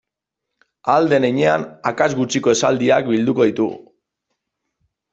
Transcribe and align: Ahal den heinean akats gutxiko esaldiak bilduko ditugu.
Ahal 0.93 1.09
den 1.11 1.27
heinean 1.29 1.67
akats 1.91 2.17
gutxiko 2.23 2.57
esaldiak 2.57 3.13
bilduko 3.13 3.49
ditugu. 3.53 3.81